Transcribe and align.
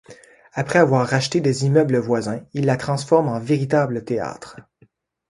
Après 0.53 0.79
avoir 0.79 1.07
racheté 1.07 1.41
des 1.41 1.63
immeubles 1.67 1.99
voisins, 1.99 2.43
il 2.53 2.65
la 2.65 2.75
transforme 2.75 3.27
en 3.27 3.39
véritable 3.39 4.03
théâtre. 4.03 4.55